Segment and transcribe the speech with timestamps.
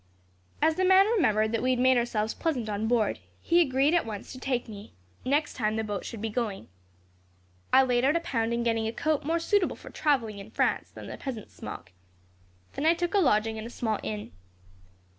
[0.63, 4.03] "As the man remembered that we had made ourselves pleasant on board, he agreed at
[4.03, 4.93] once to take me,
[5.23, 6.69] next time the boat should be going.
[7.71, 10.89] I laid out a pound in getting a coat more suitable for travelling in France
[10.89, 11.91] than the peasant's smock.
[12.73, 14.31] Then I took a lodging in a small inn.